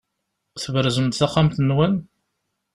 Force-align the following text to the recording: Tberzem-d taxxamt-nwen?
Tberzem-d 0.55 1.13
taxxamt-nwen? 1.15 1.93